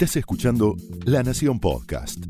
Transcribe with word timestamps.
Estás 0.00 0.14
escuchando 0.14 0.76
La 1.06 1.24
Nación 1.24 1.58
Podcast. 1.58 2.24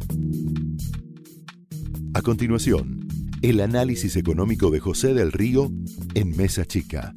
A 2.15 2.23
continuación, 2.23 3.07
el 3.43 3.61
análisis 3.61 4.17
económico 4.17 4.71
de 4.71 4.81
José 4.81 5.13
del 5.13 5.33
Río 5.33 5.71
en 6.15 6.35
Mesa 6.35 6.65
Chica. 6.65 7.13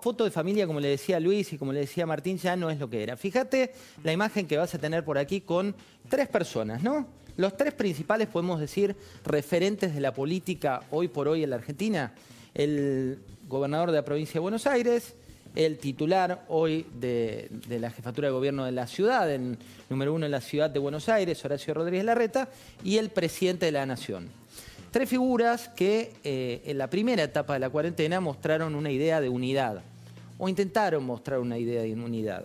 Foto 0.00 0.22
de 0.22 0.30
familia, 0.30 0.68
como 0.68 0.78
le 0.78 0.86
decía 0.86 1.18
Luis 1.18 1.52
y 1.52 1.58
como 1.58 1.72
le 1.72 1.80
decía 1.80 2.06
Martín, 2.06 2.38
ya 2.38 2.54
no 2.54 2.70
es 2.70 2.78
lo 2.78 2.88
que 2.88 3.02
era. 3.02 3.16
Fíjate 3.16 3.72
la 4.04 4.12
imagen 4.12 4.46
que 4.46 4.56
vas 4.56 4.72
a 4.72 4.78
tener 4.78 5.04
por 5.04 5.18
aquí 5.18 5.40
con 5.40 5.74
tres 6.08 6.28
personas, 6.28 6.84
¿no? 6.84 7.08
Los 7.36 7.56
tres 7.56 7.74
principales, 7.74 8.28
podemos 8.28 8.60
decir, 8.60 8.94
referentes 9.24 9.96
de 9.96 10.00
la 10.00 10.14
política 10.14 10.82
hoy 10.92 11.08
por 11.08 11.26
hoy 11.26 11.42
en 11.42 11.50
la 11.50 11.56
Argentina. 11.56 12.14
El 12.54 13.18
gobernador 13.48 13.90
de 13.90 13.96
la 13.96 14.04
provincia 14.04 14.34
de 14.34 14.40
Buenos 14.40 14.68
Aires, 14.68 15.16
el 15.54 15.78
titular 15.78 16.44
hoy 16.48 16.86
de, 16.94 17.50
la 17.68 17.90
jefatura 17.90 18.28
de 18.28 18.32
gobierno 18.32 18.64
de 18.64 18.72
la 18.72 18.86
ciudad, 18.86 19.30
el 19.32 19.58
número 19.88 20.14
uno 20.14 20.26
en 20.26 20.32
la 20.32 20.40
ciudad 20.40 20.70
de 20.70 20.78
Buenos 20.78 21.08
Aires, 21.08 21.44
Horacio 21.44 21.74
Rodríguez 21.74 22.04
Larreta, 22.04 22.48
y 22.84 22.98
el 22.98 23.10
presidente 23.10 23.66
de 23.66 23.72
la 23.72 23.86
Nación. 23.86 24.28
Tres 24.90 25.08
figuras 25.08 25.68
que 25.68 26.14
eh, 26.24 26.62
en 26.64 26.78
la 26.78 26.88
primera 26.88 27.22
etapa 27.22 27.54
de 27.54 27.60
la 27.60 27.70
cuarentena 27.70 28.20
mostraron 28.20 28.74
una 28.74 28.90
idea 28.90 29.20
de 29.20 29.28
unidad, 29.28 29.82
o 30.38 30.48
intentaron 30.48 31.04
mostrar 31.04 31.40
una 31.40 31.58
idea 31.58 31.82
de 31.82 31.92
unidad. 31.92 32.44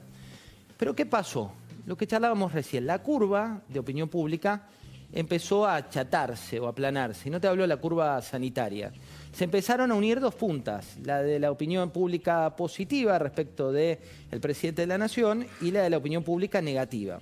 Pero 0.78 0.96
¿qué 0.96 1.06
pasó? 1.06 1.54
Lo 1.86 1.96
que 1.96 2.08
charlábamos 2.08 2.54
recién, 2.54 2.88
la 2.88 3.00
curva 3.00 3.62
de 3.70 3.80
opinión 3.80 4.10
pública 4.10 4.68
empezó 5.14 5.66
a 5.66 5.76
achatarse 5.76 6.60
o 6.60 6.68
a 6.68 6.72
aplanarse, 6.72 7.30
y 7.30 7.32
no 7.32 7.40
te 7.40 7.48
hablo 7.48 7.62
de 7.62 7.68
la 7.68 7.78
curva 7.78 8.22
sanitaria 8.22 8.92
se 9.34 9.46
empezaron 9.46 9.92
a 9.92 9.96
unir 9.96 10.20
dos 10.20 10.36
puntas, 10.36 10.96
la 11.04 11.24
de 11.24 11.40
la 11.40 11.50
opinión 11.50 11.90
pública 11.90 12.56
positiva 12.56 13.18
respecto 13.18 13.72
del 13.72 13.98
presidente 14.40 14.84
de 14.84 14.88
la 14.88 15.00
Nación 15.00 15.48
y 15.60 15.72
la 15.72 15.82
de 15.82 15.90
la 15.90 15.98
opinión 15.98 16.24
pública 16.24 16.62
negativa. 16.62 17.20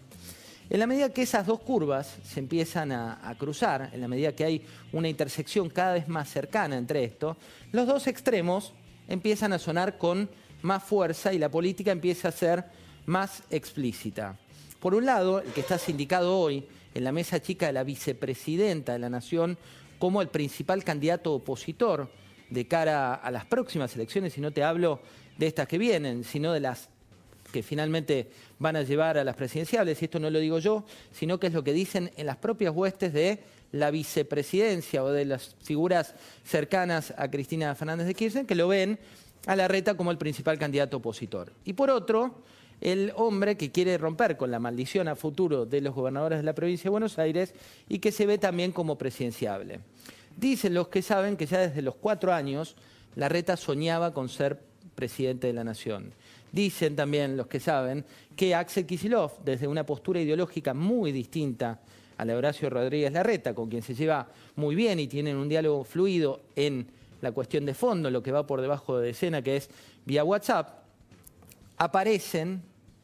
En 0.70 0.80
la 0.80 0.88
medida 0.88 1.14
que 1.14 1.22
esas 1.22 1.48
dos 1.48 1.62
curvas 1.62 2.18
se 2.24 2.42
empiezan 2.42 2.92
a, 2.92 3.34
cruzar, 3.38 3.92
en 3.94 4.02
la 4.02 4.10
medida 4.10 4.36
que 4.36 4.44
hay 4.44 4.66
una 4.92 5.08
intersección 5.08 5.70
cada 5.70 5.94
vez 5.94 6.10
más 6.10 6.30
cercana 6.30 6.78
entre 6.78 7.06
esto, 7.06 7.38
los 7.72 7.88
dos 7.88 8.08
extremos 8.08 8.74
empiezan 9.08 9.54
a 9.54 9.60
sonar 9.60 9.98
con 9.98 10.30
más 10.62 10.84
fuerza 10.84 11.34
y 11.34 11.40
la 11.40 11.50
política 11.50 11.92
empieza 11.92 12.28
a 12.28 12.34
ser 12.34 12.66
más 13.06 13.44
explícita. 13.50 14.38
Por 14.82 14.96
un 14.96 15.06
lado, 15.06 15.40
el 15.40 15.52
que 15.54 15.62
está 15.62 15.78
sindicado 15.78 16.38
hoy 16.38 16.66
en 16.94 17.04
la 17.04 17.12
mesa 17.12 17.42
chica 17.42 17.68
de 17.68 17.74
la 17.74 17.84
vicepresidenta 17.84 18.94
de 18.94 19.00
la 19.00 19.10
Nación 19.10 19.58
como 20.00 20.22
el 20.22 20.30
principal 20.30 20.84
candidato 20.84 21.34
opositor 21.34 22.10
de 22.50 22.68
cara 22.68 23.14
a 23.14 23.32
las 23.32 23.46
próximas 23.46 23.96
elecciones, 23.96 24.38
y 24.38 24.42
no 24.42 24.52
te 24.52 24.64
hablo 24.64 25.00
de 25.38 25.48
estas 25.48 25.68
que 25.68 25.78
vienen, 25.78 26.24
sino 26.24 26.52
de 26.52 26.60
las 26.60 26.90
que 27.52 27.64
finalmente 27.64 28.30
van 28.60 28.76
a 28.76 28.82
llevar 28.82 29.18
a 29.18 29.24
las 29.24 29.36
presidenciales, 29.36 30.02
y 30.02 30.06
esto 30.06 30.20
no 30.20 30.30
lo 30.30 30.40
digo 30.40 30.60
yo, 30.60 30.86
sino 31.12 31.40
que 31.40 31.48
es 31.48 31.54
lo 31.54 31.64
que 31.64 31.74
dicen 31.74 32.12
en 32.18 32.26
las 32.26 32.38
propias 32.38 32.74
huestes 32.74 33.14
de 33.14 33.40
la 33.72 33.92
vicepresidencia 33.92 35.04
o 35.04 35.12
de 35.12 35.26
las 35.26 35.56
figuras 35.62 36.16
cercanas 36.44 37.14
a 37.18 37.30
Cristina 37.30 37.74
Fernández 37.76 38.08
de 38.08 38.16
Kirchner, 38.16 38.46
que 38.46 38.56
lo 38.56 38.68
ven 38.68 39.00
a 39.46 39.56
la 39.56 39.68
reta 39.68 39.96
como 39.96 40.12
el 40.12 40.18
principal 40.18 40.58
candidato 40.58 40.98
opositor. 40.98 41.54
Y 41.66 41.74
por 41.74 41.90
otro, 41.90 42.44
el 42.82 43.14
hombre 43.16 43.56
que 43.56 43.72
quiere 43.72 43.98
romper 43.98 44.36
con 44.38 44.52
la 44.52 44.60
maldición 44.60 45.08
a 45.08 45.16
futuro 45.16 45.66
de 45.66 45.82
los 45.82 45.94
gobernadores 45.94 46.40
de 46.40 46.44
la 46.44 46.56
provincia 46.56 46.86
de 46.86 46.90
Buenos 46.90 47.20
Aires 47.20 47.54
y 47.88 48.00
que 48.00 48.12
se 48.12 48.26
ve 48.26 48.40
también 48.40 48.72
como 48.72 48.98
presidenciable. 48.98 49.80
Dicen 50.36 50.74
los 50.74 50.88
que 50.88 51.02
saben 51.02 51.38
que 51.38 51.46
ya 51.46 51.60
desde 51.60 51.82
los 51.82 51.96
cuatro 51.96 52.34
años 52.34 52.76
la 53.16 53.30
reta 53.30 53.56
soñaba 53.56 54.14
con 54.14 54.30
ser 54.30 54.60
presidente 54.96 55.48
de 55.48 55.54
la 55.54 55.64
nación. 55.64 56.12
Dicen 56.52 56.96
también 56.96 57.38
los 57.38 57.48
que 57.48 57.60
saben 57.60 58.04
que 58.36 58.56
Axel 58.56 58.86
Kisilov, 58.86 59.44
desde 59.46 59.68
una 59.68 59.86
postura 59.86 60.20
ideológica 60.20 60.74
muy 60.74 61.12
distinta 61.12 61.80
a 62.18 62.26
la 62.26 62.34
de 62.34 62.40
Horacio 62.40 62.70
Rodríguez 62.70 63.12
Larreta, 63.12 63.54
con 63.54 63.70
quien 63.70 63.84
se 63.84 63.96
lleva 63.96 64.28
muy 64.56 64.76
bien 64.76 65.00
y 65.00 65.08
tienen 65.08 65.38
un 65.38 65.48
diálogo 65.48 65.84
fluido 65.84 66.42
en 66.56 66.88
la 67.22 67.32
cuestión 67.32 67.66
de 67.66 67.74
fondo, 67.74 68.10
lo 68.10 68.24
que 68.24 68.32
va 68.32 68.48
por 68.48 68.62
debajo 68.62 68.98
de 68.98 69.12
escena, 69.12 69.42
que 69.42 69.58
es 69.58 69.70
vía 70.06 70.24
WhatsApp, 70.24 70.82
aparecen 71.78 72.62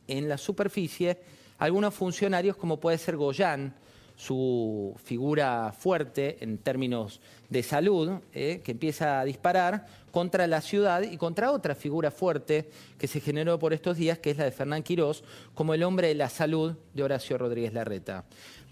en 0.08 0.30
la 0.30 0.38
superficie 0.38 1.18
algunos 1.58 1.94
funcionarios 1.94 2.56
como 2.56 2.80
puede 2.80 2.98
ser 2.98 3.18
Goyán, 3.18 3.74
su 4.16 4.96
figura 5.04 5.72
fuerte 5.78 6.38
en 6.42 6.58
términos 6.58 7.22
de 7.50 7.62
salud, 7.62 8.20
eh, 8.34 8.62
que 8.64 8.72
empieza 8.72 9.20
a 9.20 9.26
disparar 9.26 9.86
contra 10.12 10.48
la 10.48 10.62
ciudad 10.62 11.04
y 11.04 11.18
contra 11.18 11.52
otra 11.52 11.76
figura 11.76 12.10
fuerte 12.10 12.70
que 12.98 13.08
se 13.08 13.22
generó 13.22 13.60
por 13.60 13.74
estos 13.74 13.98
días, 13.98 14.18
que 14.18 14.32
es 14.32 14.38
la 14.38 14.46
de 14.46 14.52
Fernán 14.52 14.82
Quirós, 14.82 15.24
como 15.54 15.76
el 15.76 15.84
hombre 15.84 16.08
de 16.08 16.16
la 16.16 16.30
salud 16.30 16.76
de 16.96 17.04
Horacio 17.04 17.38
Rodríguez 17.38 17.74
Larreta. 17.74 18.26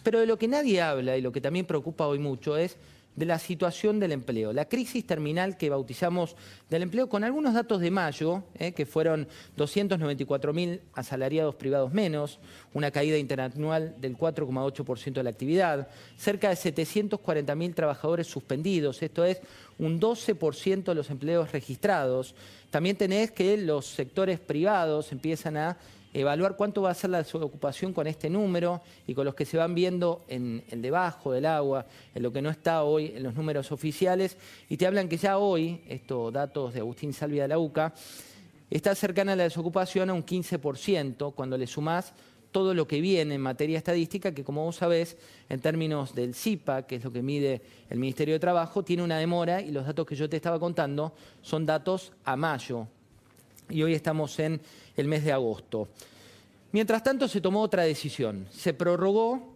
Pero 0.03 0.19
de 0.19 0.25
lo 0.25 0.37
que 0.37 0.47
nadie 0.47 0.81
habla 0.81 1.15
y 1.15 1.21
lo 1.21 1.31
que 1.31 1.41
también 1.41 1.65
preocupa 1.67 2.07
hoy 2.07 2.19
mucho 2.19 2.57
es 2.57 2.77
de 3.15 3.25
la 3.25 3.39
situación 3.39 3.99
del 3.99 4.11
empleo, 4.11 4.51
la 4.51 4.65
crisis 4.65 5.05
terminal 5.05 5.57
que 5.57 5.69
bautizamos 5.69 6.35
del 6.69 6.83
empleo 6.83 7.07
con 7.07 7.23
algunos 7.23 7.53
datos 7.53 7.79
de 7.79 7.91
mayo, 7.91 8.43
eh, 8.59 8.73
que 8.73 8.85
fueron 8.85 9.27
294.000 9.57 10.81
asalariados 10.93 11.55
privados 11.55 11.93
menos, 11.93 12.39
una 12.73 12.91
caída 12.91 13.17
interanual 13.17 13.95
del 13.99 14.17
4,8% 14.17 15.13
de 15.13 15.23
la 15.23 15.29
actividad, 15.29 15.87
cerca 16.17 16.49
de 16.49 16.55
740.000 16.55 17.73
trabajadores 17.73 18.27
suspendidos, 18.27 19.01
esto 19.01 19.23
es 19.23 19.39
un 19.77 19.99
12% 19.99 20.83
de 20.83 20.95
los 20.95 21.09
empleos 21.09 21.51
registrados. 21.51 22.35
También 22.69 22.97
tenés 22.97 23.31
que 23.31 23.57
los 23.57 23.85
sectores 23.85 24.39
privados 24.39 25.11
empiezan 25.11 25.57
a 25.57 25.77
evaluar 26.19 26.55
cuánto 26.55 26.81
va 26.81 26.91
a 26.91 26.93
ser 26.93 27.09
la 27.09 27.17
desocupación 27.17 27.91
con 27.91 28.07
este 28.07 28.29
número 28.29 28.81
y 29.05 29.13
con 29.13 29.25
los 29.25 29.35
que 29.35 29.45
se 29.45 29.57
van 29.57 29.75
viendo 29.75 30.23
en 30.29 30.63
el 30.69 30.81
debajo 30.81 31.33
del 31.33 31.45
agua, 31.45 31.85
en 32.13 32.23
lo 32.23 32.31
que 32.31 32.41
no 32.41 32.49
está 32.49 32.83
hoy 32.83 33.11
en 33.15 33.23
los 33.23 33.35
números 33.35 33.71
oficiales, 33.71 34.37
y 34.69 34.77
te 34.77 34.87
hablan 34.87 35.09
que 35.09 35.17
ya 35.17 35.37
hoy, 35.37 35.81
estos 35.89 36.31
datos 36.31 36.73
de 36.73 36.79
Agustín 36.79 37.11
Salvia 37.11 37.43
de 37.43 37.49
la 37.49 37.59
UCA, 37.59 37.93
está 38.69 38.95
cercana 38.95 39.35
la 39.35 39.43
desocupación 39.43 40.09
a 40.09 40.13
un 40.13 40.25
15% 40.25 41.33
cuando 41.33 41.57
le 41.57 41.67
sumás 41.67 42.13
todo 42.51 42.73
lo 42.73 42.87
que 42.87 43.01
viene 43.01 43.35
en 43.35 43.41
materia 43.41 43.77
estadística, 43.77 44.33
que 44.33 44.45
como 44.45 44.63
vos 44.63 44.77
sabés, 44.77 45.17
en 45.49 45.59
términos 45.59 46.15
del 46.15 46.33
CIPA, 46.33 46.83
que 46.83 46.95
es 46.95 47.03
lo 47.03 47.11
que 47.11 47.21
mide 47.21 47.61
el 47.89 47.99
Ministerio 47.99 48.35
de 48.35 48.39
Trabajo, 48.39 48.85
tiene 48.85 49.03
una 49.03 49.17
demora 49.17 49.61
y 49.61 49.71
los 49.71 49.85
datos 49.85 50.05
que 50.05 50.15
yo 50.15 50.29
te 50.29 50.37
estaba 50.37 50.57
contando 50.57 51.13
son 51.41 51.65
datos 51.65 52.13
a 52.23 52.37
mayo. 52.37 52.87
Y 53.69 53.83
hoy 53.83 53.93
estamos 53.93 54.39
en 54.39 54.61
el 54.95 55.07
mes 55.07 55.23
de 55.23 55.31
agosto. 55.31 55.87
Mientras 56.71 57.03
tanto, 57.03 57.27
se 57.27 57.41
tomó 57.41 57.61
otra 57.61 57.83
decisión. 57.83 58.47
Se 58.51 58.73
prorrogó 58.73 59.55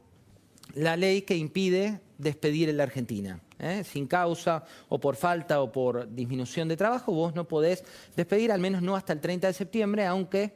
la 0.74 0.96
ley 0.96 1.24
que 1.24 1.36
impide 1.36 2.00
despedir 2.18 2.70
en 2.70 2.78
la 2.78 2.84
Argentina. 2.84 3.40
¿eh? 3.60 3.84
Sin 3.84 4.08
causa 4.08 4.64
o 4.90 5.00
por 5.00 5.16
falta 5.16 5.62
o 5.62 5.72
por 5.72 6.14
disminución 6.14 6.68
de 6.68 6.78
trabajo, 6.78 7.12
vos 7.12 7.36
no 7.36 7.48
podés 7.48 7.84
despedir, 8.16 8.52
al 8.52 8.60
menos 8.60 8.82
no 8.82 8.96
hasta 8.96 9.14
el 9.14 9.20
30 9.20 9.48
de 9.48 9.54
septiembre, 9.54 10.06
aunque 10.06 10.54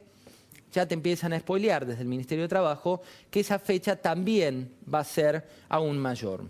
ya 0.72 0.86
te 0.86 0.94
empiezan 0.94 1.32
a 1.32 1.38
spoilear 1.38 1.86
desde 1.86 2.02
el 2.02 2.08
Ministerio 2.08 2.42
de 2.44 2.48
Trabajo 2.48 3.00
que 3.30 3.40
esa 3.40 3.58
fecha 3.58 3.96
también 3.96 4.72
va 4.92 5.00
a 5.00 5.04
ser 5.04 5.46
aún 5.68 5.98
mayor. 5.98 6.44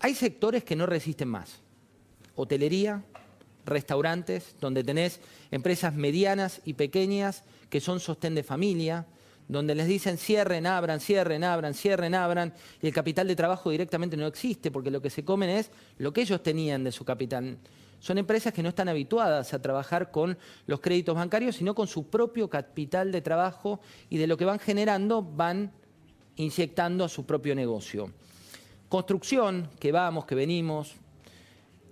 Hay 0.00 0.14
sectores 0.14 0.64
que 0.64 0.74
no 0.74 0.84
resisten 0.84 1.28
más. 1.28 1.60
Hotelería, 2.34 3.04
restaurantes, 3.64 4.56
donde 4.60 4.84
tenés 4.84 5.20
empresas 5.50 5.94
medianas 5.94 6.60
y 6.64 6.74
pequeñas 6.74 7.44
que 7.70 7.80
son 7.80 8.00
sostén 8.00 8.34
de 8.34 8.42
familia, 8.42 9.06
donde 9.48 9.74
les 9.74 9.86
dicen 9.86 10.18
cierren, 10.18 10.66
abran, 10.66 11.00
cierren, 11.00 11.44
abran, 11.44 11.74
cierren, 11.74 12.14
abran, 12.14 12.54
y 12.80 12.86
el 12.86 12.92
capital 12.92 13.28
de 13.28 13.36
trabajo 13.36 13.70
directamente 13.70 14.16
no 14.16 14.26
existe, 14.26 14.70
porque 14.70 14.90
lo 14.90 15.02
que 15.02 15.10
se 15.10 15.24
comen 15.24 15.50
es 15.50 15.70
lo 15.98 16.12
que 16.12 16.22
ellos 16.22 16.42
tenían 16.42 16.84
de 16.84 16.92
su 16.92 17.04
capital. 17.04 17.58
Son 17.98 18.18
empresas 18.18 18.52
que 18.52 18.62
no 18.62 18.70
están 18.70 18.88
habituadas 18.88 19.54
a 19.54 19.62
trabajar 19.62 20.10
con 20.10 20.36
los 20.66 20.80
créditos 20.80 21.14
bancarios, 21.14 21.56
sino 21.56 21.74
con 21.74 21.86
su 21.86 22.08
propio 22.08 22.50
capital 22.50 23.12
de 23.12 23.20
trabajo 23.20 23.80
y 24.10 24.18
de 24.18 24.26
lo 24.26 24.36
que 24.36 24.44
van 24.44 24.58
generando 24.58 25.22
van 25.22 25.70
inyectando 26.36 27.04
a 27.04 27.08
su 27.08 27.24
propio 27.24 27.54
negocio. 27.54 28.10
Construcción, 28.88 29.70
que 29.78 29.92
vamos, 29.92 30.24
que 30.24 30.34
venimos, 30.34 30.96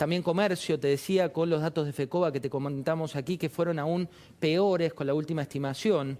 también 0.00 0.22
comercio, 0.22 0.80
te 0.80 0.88
decía, 0.88 1.30
con 1.30 1.50
los 1.50 1.60
datos 1.60 1.84
de 1.84 1.92
FECOBA 1.92 2.32
que 2.32 2.40
te 2.40 2.48
comentamos 2.48 3.16
aquí, 3.16 3.36
que 3.36 3.50
fueron 3.50 3.78
aún 3.78 4.08
peores 4.38 4.94
con 4.94 5.06
la 5.06 5.12
última 5.12 5.42
estimación. 5.42 6.18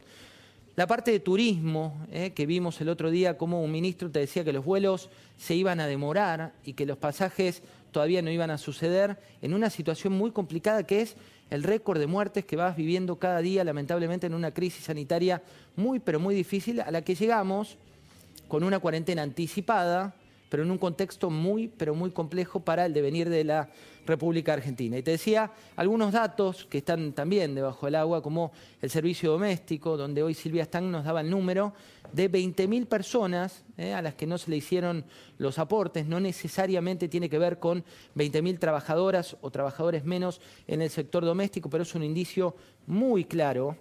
La 0.77 0.87
parte 0.87 1.12
de 1.12 1.21
turismo, 1.21 1.97
eh, 2.12 2.32
que 2.32 2.44
vimos 2.44 2.79
el 2.82 2.91
otro 2.91 3.11
día 3.11 3.38
como 3.38 3.65
un 3.65 3.73
ministro 3.73 4.11
te 4.11 4.19
decía 4.19 4.44
que 4.44 4.53
los 4.53 4.67
vuelos 4.67 5.09
se 5.38 5.55
iban 5.55 5.81
a 5.81 5.87
demorar 5.87 6.53
y 6.62 6.75
que 6.75 6.85
los 6.85 6.99
pasajes 6.99 7.62
todavía 7.91 8.21
no 8.21 8.31
iban 8.31 8.50
a 8.50 8.59
suceder 8.59 9.19
en 9.41 9.55
una 9.55 9.71
situación 9.71 10.12
muy 10.12 10.31
complicada 10.31 10.83
que 10.83 11.00
es 11.00 11.17
el 11.49 11.62
récord 11.62 11.99
de 11.99 12.06
muertes 12.06 12.44
que 12.44 12.56
vas 12.56 12.76
viviendo 12.76 13.17
cada 13.17 13.41
día, 13.41 13.65
lamentablemente 13.65 14.26
en 14.26 14.35
una 14.35 14.53
crisis 14.53 14.85
sanitaria 14.85 15.41
muy, 15.75 16.00
pero 16.00 16.21
muy 16.21 16.35
difícil, 16.35 16.83
a 16.83 16.91
la 16.91 17.00
que 17.00 17.15
llegamos 17.15 17.79
con 18.47 18.62
una 18.62 18.79
cuarentena 18.79 19.23
anticipada, 19.23 20.15
pero 20.50 20.64
en 20.64 20.70
un 20.70 20.76
contexto 20.79 21.31
muy, 21.31 21.69
pero 21.69 21.94
muy 21.94 22.11
complejo 22.11 22.61
para 22.61 22.85
el 22.85 22.93
devenir 22.93 23.31
de 23.31 23.44
la 23.44 23.70
República 24.05 24.52
Argentina. 24.52 24.99
Y 24.99 25.02
te 25.02 25.12
decía 25.12 25.52
algunos 25.76 26.12
datos 26.12 26.67
que 26.67 26.79
están 26.79 27.12
también 27.12 27.55
debajo 27.55 27.87
del 27.87 27.94
agua, 27.94 28.23
como 28.23 28.52
el 28.82 28.91
servicio 28.91 29.31
doméstico, 29.31 29.97
donde 29.97 30.23
hoy 30.23 30.35
Silvia 30.35 30.64
Stang 30.64 30.91
nos 30.91 31.05
daba 31.05 31.20
el 31.20 31.31
número 31.31 31.73
de 32.12 32.31
20.000 32.31 32.87
personas 32.87 33.64
eh, 33.79 33.94
a 33.94 34.02
las 34.02 34.14
que 34.17 34.26
no 34.26 34.37
se 34.37 34.50
le 34.50 34.56
hicieron 34.56 35.05
los 35.38 35.58
aportes. 35.58 36.06
No 36.06 36.19
necesariamente 36.19 37.08
tiene 37.08 37.31
que 37.31 37.38
ver 37.38 37.61
con 37.61 37.85
20.000 38.17 38.58
trabajadoras 38.58 39.37
o 39.41 39.50
trabajadores 39.50 40.05
menos 40.05 40.41
en 40.67 40.82
el 40.82 40.91
sector 40.91 41.25
doméstico, 41.25 41.70
pero 41.70 41.85
es 41.85 41.94
un 41.94 42.02
indicio 42.02 42.56
muy 42.87 43.25
claro 43.25 43.76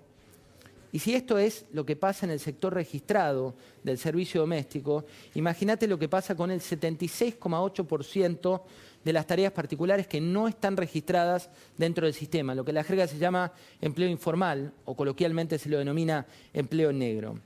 y 0.91 0.99
si 0.99 1.13
esto 1.13 1.37
es 1.37 1.65
lo 1.71 1.85
que 1.85 1.95
pasa 1.95 2.25
en 2.25 2.31
el 2.31 2.39
sector 2.39 2.73
registrado 2.73 3.53
del 3.83 3.97
servicio 3.97 4.41
doméstico, 4.41 5.05
imagínate 5.35 5.87
lo 5.87 5.99
que 5.99 6.09
pasa 6.09 6.35
con 6.35 6.51
el 6.51 6.61
76,8% 6.61 8.61
de 9.03 9.13
las 9.13 9.27
tareas 9.27 9.53
particulares 9.53 10.07
que 10.07 10.19
no 10.19 10.47
están 10.47 10.77
registradas 10.77 11.49
dentro 11.77 12.05
del 12.05 12.13
sistema, 12.13 12.55
lo 12.55 12.65
que 12.65 12.73
la 12.73 12.83
jerga 12.83 13.07
se 13.07 13.19
llama 13.19 13.51
empleo 13.81 14.09
informal 14.09 14.73
o 14.85 14.95
coloquialmente 14.95 15.59
se 15.59 15.69
lo 15.69 15.77
denomina 15.77 16.25
empleo 16.53 16.91
negro. 16.91 17.39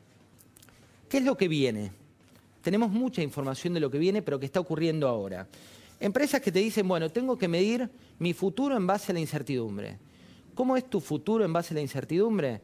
¿Qué 1.10 1.18
es 1.18 1.24
lo 1.24 1.38
que 1.38 1.48
viene? 1.48 1.92
Tenemos 2.62 2.90
mucha 2.90 3.22
información 3.22 3.74
de 3.74 3.81
lo 3.81 3.92
que 3.92 3.98
viene, 3.98 4.22
pero 4.22 4.40
que 4.40 4.45
está 4.45 4.62
ocurriendo 4.62 5.07
ahora. 5.07 5.48
Empresas 6.00 6.42
que 6.42 6.51
te 6.51 6.60
dicen, 6.60 6.88
bueno, 6.88 7.10
tengo 7.10 7.38
que 7.38 7.48
medir 7.48 7.90
mi 8.19 8.34
futuro 8.34 8.75
en 8.75 8.88
base 8.88 9.12
a 9.12 9.13
la 9.13 9.19
incertidumbre. 9.19 9.98
¿Cómo 10.56 10.78
es 10.78 10.90
tu 10.90 11.01
futuro 11.01 11.44
en 11.44 11.54
base 11.54 11.74
a 11.74 11.75
la 11.75 11.81
incertidumbre? 11.81 12.62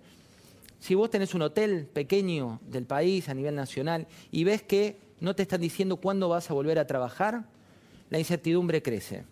Si 0.79 0.95
vos 0.95 1.09
tenés 1.09 1.33
un 1.33 1.41
hotel 1.41 1.87
pequeño 1.91 2.59
del 2.65 2.85
país 2.85 3.27
a 3.29 3.33
nivel 3.33 3.55
nacional 3.55 4.07
y 4.31 4.43
ves 4.45 4.63
que 4.63 4.99
no 5.19 5.35
te 5.35 5.43
están 5.43 5.61
diciendo 5.61 5.97
cuándo 5.97 6.29
vas 6.29 6.49
a 6.49 6.53
volver 6.53 6.79
a 6.79 6.87
trabajar, 6.87 7.45
la 8.09 8.19
incertidumbre 8.19 8.81
crece. 8.81 9.23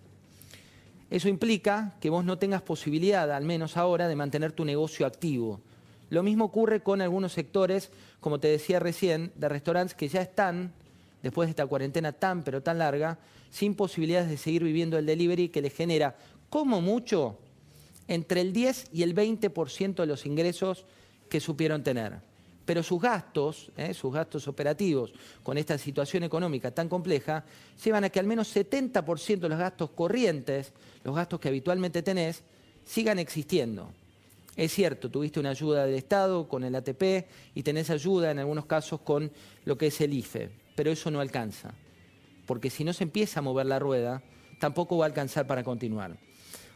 Eso 1.09 1.29
implica 1.29 1.95
que 2.01 2.09
vos 2.09 2.25
no 2.25 2.37
tengas 2.37 2.61
posibilidad, 2.61 3.31
al 3.31 3.45
menos 3.45 3.77
ahora, 3.77 4.09
de 4.09 4.15
mantener 4.15 4.51
tu 4.51 4.65
negocio 4.65 5.05
activo. 5.05 5.61
Lo 6.09 6.21
mismo 6.21 6.45
ocurre 6.45 6.81
con 6.81 7.01
algunos 7.01 7.31
sectores, 7.31 7.91
como 8.19 8.39
te 8.39 8.49
decía 8.49 8.79
recién, 8.79 9.31
de 9.35 9.47
restaurantes 9.47 9.95
que 9.95 10.09
ya 10.09 10.21
están, 10.21 10.73
después 11.23 11.47
de 11.47 11.51
esta 11.51 11.65
cuarentena 11.65 12.11
tan 12.11 12.43
pero 12.43 12.61
tan 12.61 12.79
larga, 12.79 13.19
sin 13.49 13.73
posibilidades 13.73 14.29
de 14.29 14.37
seguir 14.37 14.63
viviendo 14.63 14.97
el 14.97 15.05
delivery 15.05 15.47
que 15.47 15.61
les 15.61 15.73
genera, 15.73 16.17
como 16.49 16.81
mucho, 16.81 17.39
entre 18.09 18.41
el 18.41 18.51
10 18.51 18.89
y 18.91 19.03
el 19.03 19.15
20% 19.15 19.95
de 19.95 20.05
los 20.05 20.25
ingresos 20.25 20.85
que 21.29 21.39
supieron 21.39 21.83
tener. 21.83 22.19
Pero 22.65 22.83
sus 22.83 23.01
gastos, 23.01 23.71
¿eh? 23.77 23.93
sus 23.93 24.13
gastos 24.13 24.47
operativos 24.47 25.13
con 25.41 25.57
esta 25.57 25.77
situación 25.77 26.23
económica 26.23 26.69
tan 26.71 26.89
compleja, 26.89 27.45
llevan 27.81 28.03
a 28.03 28.09
que 28.09 28.19
al 28.19 28.25
menos 28.25 28.53
70% 28.53 29.39
de 29.39 29.49
los 29.49 29.57
gastos 29.57 29.91
corrientes, 29.91 30.73
los 31.03 31.15
gastos 31.15 31.39
que 31.39 31.47
habitualmente 31.47 32.03
tenés, 32.03 32.43
sigan 32.83 33.19
existiendo. 33.19 33.89
Es 34.57 34.73
cierto, 34.73 35.09
tuviste 35.09 35.39
una 35.39 35.51
ayuda 35.51 35.85
del 35.85 35.95
Estado 35.95 36.49
con 36.49 36.65
el 36.65 36.75
ATP 36.75 37.27
y 37.55 37.63
tenés 37.63 37.89
ayuda 37.89 38.31
en 38.31 38.39
algunos 38.39 38.65
casos 38.65 38.99
con 38.99 39.31
lo 39.63 39.77
que 39.77 39.87
es 39.87 40.01
el 40.01 40.13
IFE, 40.13 40.49
pero 40.75 40.91
eso 40.91 41.09
no 41.09 41.21
alcanza, 41.21 41.73
porque 42.45 42.69
si 42.69 42.83
no 42.83 42.91
se 42.91 43.03
empieza 43.03 43.39
a 43.39 43.43
mover 43.43 43.67
la 43.67 43.79
rueda, 43.79 44.23
tampoco 44.59 44.97
va 44.97 45.05
a 45.05 45.07
alcanzar 45.07 45.47
para 45.47 45.63
continuar. 45.63 46.17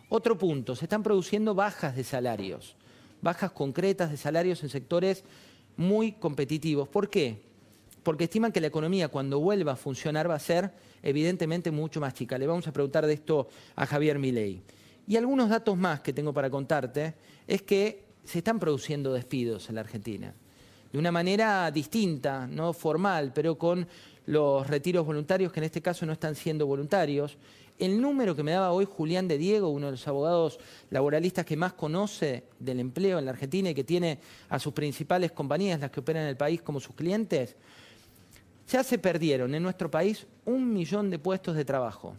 Otro 0.07 0.37
punto, 0.37 0.75
se 0.75 0.85
están 0.85 1.03
produciendo 1.03 1.53
bajas 1.53 1.95
de 1.95 2.03
salarios 2.03 2.77
bajas 3.21 3.51
concretas 3.51 4.11
de 4.11 4.17
salarios 4.17 4.63
en 4.63 4.69
sectores 4.69 5.23
muy 5.77 6.13
competitivos. 6.13 6.87
¿Por 6.89 7.09
qué? 7.09 7.41
Porque 8.03 8.25
estiman 8.25 8.51
que 8.51 8.61
la 8.61 8.67
economía 8.67 9.07
cuando 9.09 9.39
vuelva 9.39 9.73
a 9.73 9.75
funcionar 9.75 10.29
va 10.29 10.35
a 10.35 10.39
ser 10.39 10.71
evidentemente 11.03 11.71
mucho 11.71 11.99
más 11.99 12.13
chica. 12.13 12.37
Le 12.37 12.47
vamos 12.47 12.67
a 12.67 12.73
preguntar 12.73 13.05
de 13.05 13.13
esto 13.13 13.47
a 13.75 13.85
Javier 13.85 14.17
Milei. 14.17 14.61
Y 15.07 15.17
algunos 15.17 15.49
datos 15.49 15.77
más 15.77 16.01
que 16.01 16.13
tengo 16.13 16.33
para 16.33 16.49
contarte 16.49 17.15
es 17.47 17.61
que 17.61 18.05
se 18.23 18.39
están 18.39 18.59
produciendo 18.59 19.13
despidos 19.13 19.69
en 19.69 19.75
la 19.75 19.81
Argentina. 19.81 20.33
De 20.91 20.99
una 20.99 21.11
manera 21.11 21.71
distinta, 21.71 22.47
no 22.47 22.73
formal, 22.73 23.31
pero 23.33 23.57
con 23.57 23.87
los 24.25 24.67
retiros 24.67 25.05
voluntarios 25.05 25.51
que 25.51 25.59
en 25.59 25.65
este 25.65 25.81
caso 25.81 26.05
no 26.05 26.13
están 26.13 26.35
siendo 26.35 26.67
voluntarios 26.67 27.37
el 27.81 27.99
número 27.99 28.35
que 28.35 28.43
me 28.43 28.51
daba 28.51 28.71
hoy 28.71 28.85
Julián 28.85 29.27
de 29.27 29.39
Diego, 29.39 29.69
uno 29.69 29.87
de 29.87 29.93
los 29.93 30.07
abogados 30.07 30.59
laboralistas 30.91 31.45
que 31.45 31.57
más 31.57 31.73
conoce 31.73 32.43
del 32.59 32.79
empleo 32.79 33.17
en 33.17 33.25
la 33.25 33.31
Argentina 33.31 33.71
y 33.71 33.73
que 33.73 33.83
tiene 33.83 34.19
a 34.49 34.59
sus 34.59 34.71
principales 34.71 35.31
compañías, 35.31 35.79
las 35.79 35.89
que 35.89 35.99
operan 35.99 36.23
en 36.23 36.29
el 36.29 36.37
país, 36.37 36.61
como 36.61 36.79
sus 36.79 36.95
clientes, 36.95 37.55
ya 38.67 38.83
se 38.83 38.99
perdieron 38.99 39.55
en 39.55 39.63
nuestro 39.63 39.89
país 39.89 40.27
un 40.45 40.71
millón 40.71 41.09
de 41.09 41.17
puestos 41.17 41.55
de 41.55 41.65
trabajo. 41.65 42.15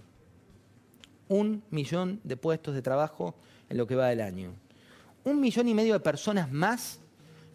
Un 1.28 1.62
millón 1.70 2.20
de 2.24 2.36
puestos 2.36 2.74
de 2.74 2.82
trabajo 2.82 3.36
en 3.70 3.76
lo 3.76 3.86
que 3.86 3.94
va 3.94 4.08
del 4.08 4.20
año. 4.20 4.50
Un 5.22 5.40
millón 5.40 5.68
y 5.68 5.74
medio 5.74 5.92
de 5.92 6.00
personas 6.00 6.50
más 6.50 6.98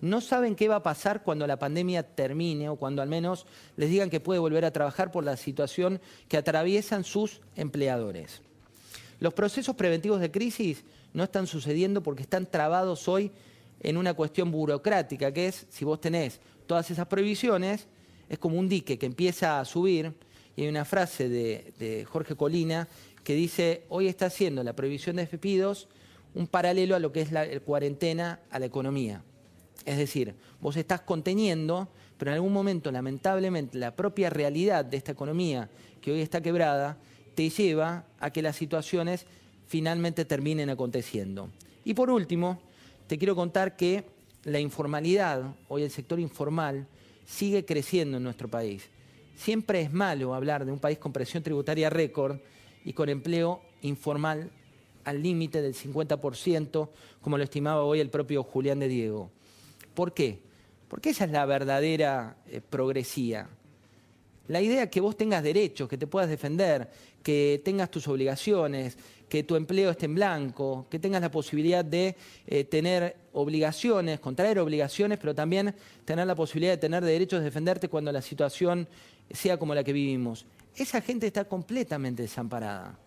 no 0.01 0.21
saben 0.21 0.55
qué 0.55 0.67
va 0.67 0.77
a 0.77 0.83
pasar 0.83 1.23
cuando 1.23 1.47
la 1.47 1.57
pandemia 1.59 2.03
termine 2.03 2.69
o 2.69 2.75
cuando 2.75 3.01
al 3.01 3.09
menos 3.09 3.45
les 3.75 3.89
digan 3.89 4.09
que 4.09 4.19
puede 4.19 4.39
volver 4.39 4.65
a 4.65 4.71
trabajar 4.71 5.11
por 5.11 5.23
la 5.23 5.37
situación 5.37 5.99
que 6.27 6.37
atraviesan 6.37 7.03
sus 7.03 7.41
empleadores. 7.55 8.41
Los 9.19 9.33
procesos 9.33 9.75
preventivos 9.75 10.19
de 10.19 10.31
crisis 10.31 10.83
no 11.13 11.23
están 11.23 11.47
sucediendo 11.47 12.03
porque 12.03 12.21
están 12.21 12.45
trabados 12.45 13.07
hoy 13.07 13.31
en 13.81 13.97
una 13.97 14.13
cuestión 14.13 14.51
burocrática, 14.51 15.31
que 15.31 15.47
es, 15.47 15.65
si 15.69 15.85
vos 15.85 15.99
tenés 15.99 16.39
todas 16.67 16.91
esas 16.91 17.07
prohibiciones, 17.07 17.87
es 18.29 18.37
como 18.37 18.57
un 18.57 18.69
dique 18.69 18.99
que 18.99 19.05
empieza 19.05 19.59
a 19.59 19.65
subir, 19.65 20.13
y 20.55 20.63
hay 20.63 20.67
una 20.67 20.85
frase 20.85 21.29
de, 21.29 22.05
Jorge 22.09 22.35
Colina 22.35 22.87
que 23.23 23.33
dice, 23.33 23.83
hoy 23.89 24.07
está 24.07 24.27
haciendo 24.27 24.63
la 24.63 24.73
prohibición 24.73 25.15
de 25.15 25.25
despidos 25.25 25.87
un 26.33 26.47
paralelo 26.47 26.95
a 26.95 26.99
lo 26.99 27.11
que 27.11 27.21
es 27.21 27.31
la 27.31 27.47
cuarentena 27.61 28.39
a 28.51 28.59
la 28.59 28.65
economía. 28.67 29.23
Es 29.87 29.97
decir, 29.97 30.35
vos 30.59 30.75
estás 30.75 30.99
conteniendo, 30.99 31.87
pero 32.17 32.29
en 32.29 32.35
algún 32.35 32.51
momento, 32.51 32.91
lamentablemente, 32.91 33.77
la 33.77 33.95
propia 33.95 34.29
realidad 34.29 34.83
de 34.83 34.97
esta 34.97 35.13
economía 35.13 35.69
que 36.01 36.11
hoy 36.11 36.19
está 36.19 36.41
quebrada 36.41 36.97
te 37.35 37.49
lleva 37.49 38.03
a 38.19 38.29
que 38.31 38.41
las 38.41 38.57
situaciones 38.57 39.25
finalmente 39.65 40.25
terminen 40.25 40.69
aconteciendo. 40.69 41.49
Y 41.85 41.93
por 41.93 42.09
último, 42.09 42.59
te 43.07 43.17
quiero 43.17 43.33
contar 43.33 43.77
que 43.77 44.03
la 44.43 44.59
informalidad, 44.59 45.55
hoy 45.69 45.83
el 45.83 45.89
sector 45.89 46.19
informal, 46.19 46.85
sigue 47.25 47.63
creciendo 47.63 48.17
en 48.17 48.23
nuestro 48.23 48.49
país. 48.49 48.89
Siempre 49.37 49.79
es 49.79 49.93
malo 49.93 50.35
hablar 50.35 50.65
de 50.65 50.73
un 50.73 50.79
país 50.79 50.97
con 50.97 51.13
presión 51.13 51.43
tributaria 51.43 51.89
récord 51.89 52.39
y 52.83 52.91
con 52.91 53.07
empleo 53.07 53.61
informal 53.83 54.51
al 55.05 55.23
límite 55.23 55.61
del 55.61 55.73
50%, 55.73 56.89
como 57.21 57.37
lo 57.37 57.43
estimaba 57.45 57.83
hoy 57.83 58.01
el 58.01 58.09
propio 58.09 58.43
Julián 58.43 58.79
de 58.79 58.89
Diego. 58.89 59.31
¿Por 59.97 60.13
qué? 60.13 60.37
Porque 60.89 61.09
esa 61.09 61.25
es 61.25 61.31
la 61.31 61.43
verdadera 61.47 62.37
eh, 62.51 62.61
progresía. 62.61 63.49
La 64.47 64.61
idea 64.61 64.91
que 64.91 65.01
vos 65.01 65.17
tengas 65.17 65.41
derechos, 65.41 65.89
que 65.89 65.97
te 65.97 66.05
puedas 66.05 66.29
defender, 66.29 66.87
que 67.23 67.59
tengas 67.65 67.89
tus 67.89 68.07
obligaciones, 68.07 68.95
que 69.27 69.41
tu 69.41 69.55
empleo 69.55 69.89
esté 69.89 70.05
en 70.05 70.13
blanco, 70.13 70.85
que 70.91 70.99
tengas 70.99 71.19
la 71.19 71.31
posibilidad 71.31 71.83
de 71.83 72.15
eh, 72.45 72.63
tener 72.65 73.15
obligaciones, 73.33 74.19
contraer 74.19 74.59
obligaciones, 74.59 75.17
pero 75.17 75.33
también 75.33 75.73
tener 76.05 76.27
la 76.27 76.35
posibilidad 76.35 76.73
de 76.73 76.77
tener 76.77 77.03
derechos 77.03 77.39
de 77.39 77.45
defenderte 77.45 77.89
cuando 77.89 78.11
la 78.11 78.21
situación 78.21 78.87
sea 79.31 79.57
como 79.57 79.73
la 79.73 79.83
que 79.83 79.93
vivimos. 79.93 80.45
Esa 80.75 81.01
gente 81.01 81.25
está 81.25 81.45
completamente 81.45 82.21
desamparada 82.21 82.99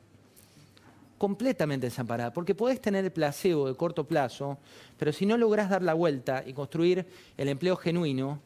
completamente 1.20 1.86
desamparada, 1.86 2.32
porque 2.32 2.54
podés 2.54 2.80
tener 2.80 3.04
el 3.04 3.12
placebo 3.12 3.68
de 3.68 3.74
corto 3.74 4.08
plazo, 4.08 4.56
pero 4.96 5.12
si 5.12 5.26
no 5.26 5.36
lográs 5.36 5.68
dar 5.68 5.82
la 5.82 5.92
vuelta 5.92 6.42
y 6.46 6.54
construir 6.54 7.04
el 7.36 7.50
empleo 7.50 7.76
genuino, 7.76 8.40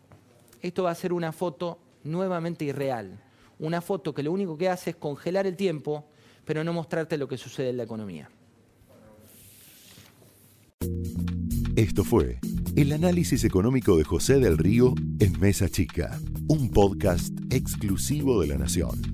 esto 0.60 0.82
va 0.82 0.90
a 0.90 0.94
ser 0.96 1.12
una 1.12 1.30
foto 1.30 1.78
nuevamente 2.02 2.64
irreal, 2.64 3.16
una 3.60 3.80
foto 3.80 4.12
que 4.12 4.24
lo 4.24 4.32
único 4.32 4.58
que 4.58 4.68
hace 4.68 4.90
es 4.90 4.96
congelar 4.96 5.46
el 5.46 5.54
tiempo, 5.54 6.04
pero 6.44 6.64
no 6.64 6.72
mostrarte 6.72 7.16
lo 7.16 7.28
que 7.28 7.38
sucede 7.38 7.70
en 7.70 7.76
la 7.76 7.84
economía. 7.84 8.28
Esto 11.76 12.02
fue 12.02 12.40
el 12.74 12.92
análisis 12.92 13.44
económico 13.44 13.96
de 13.96 14.02
José 14.02 14.40
del 14.40 14.58
Río 14.58 14.94
en 15.20 15.38
Mesa 15.38 15.68
Chica, 15.68 16.18
un 16.48 16.72
podcast 16.72 17.32
exclusivo 17.50 18.40
de 18.40 18.48
la 18.48 18.58
Nación. 18.58 19.13